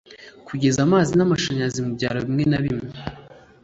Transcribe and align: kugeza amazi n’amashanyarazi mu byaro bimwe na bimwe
kugeza 0.47 0.79
amazi 0.87 1.11
n’amashanyarazi 1.15 1.79
mu 1.85 1.91
byaro 1.97 2.17
bimwe 2.25 2.43
na 2.47 2.59
bimwe 2.63 2.89